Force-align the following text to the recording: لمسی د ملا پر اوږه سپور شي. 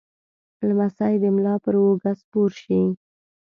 لمسی 0.67 1.13
د 1.23 1.25
ملا 1.35 1.55
پر 1.63 1.75
اوږه 1.81 2.11
سپور 2.19 2.51
شي. 2.61 2.81